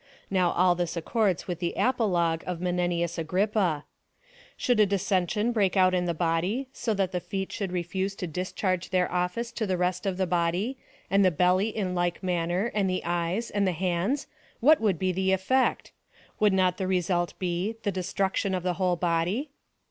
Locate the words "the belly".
11.23-11.69